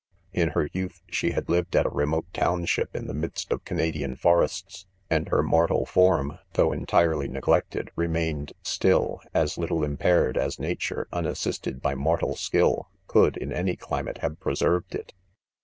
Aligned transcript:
In 0.33 0.49
her 0.57 0.67
youth 0.73 1.03
she 1.11 1.29
had 1.29 1.47
lived 1.47 1.75
at 1.75 1.85
a 1.85 1.89
remote 1.89 2.25
."township," 2.33 2.95
in 2.95 3.05
the 3.05 3.13
midst 3.13 3.51
of 3.51 3.63
Canadian 3.65 4.15
forests; 4.15 4.87
and 5.11 5.29
her 5.29 5.43
mortal 5.43 5.85
form, 5.85 6.39
taough 6.55 6.73
entirely 6.73 7.27
neglected, 7.27 7.91
remained 7.95 8.51
still, 8.63 9.21
as 9.35 9.59
little 9.59 9.83
impaired 9.83 10.37
as 10.37 10.57
nature, 10.57 11.07
unassisted 11.13 11.83
by 11.83 11.93
mortal 11.93 12.35
skill, 12.35 12.89
could, 13.05 13.37
in 13.37 13.53
any 13.53 13.75
climate, 13.75 14.17
have 14.23 14.39
preserved 14.39 14.95
it. 14.95 15.13